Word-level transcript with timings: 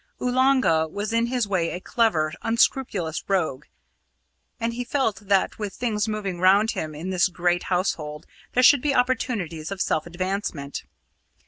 Oolanga 0.19 0.87
was 0.87 1.13
in 1.13 1.27
his 1.27 1.47
way 1.47 1.69
a 1.69 1.79
clever, 1.79 2.33
unscrupulous 2.41 3.23
rogue, 3.29 3.65
and 4.59 4.73
he 4.73 4.83
felt 4.83 5.17
that 5.27 5.59
with 5.59 5.75
things 5.75 6.07
moving 6.07 6.39
round 6.39 6.71
him 6.71 6.95
in 6.95 7.11
this 7.11 7.27
great 7.27 7.65
household 7.65 8.25
there 8.53 8.63
should 8.63 8.81
be 8.81 8.95
opportunities 8.95 9.69
of 9.69 9.79
self 9.79 10.07
advancement. 10.07 10.85